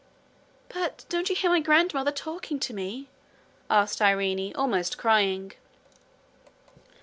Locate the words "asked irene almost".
3.69-4.97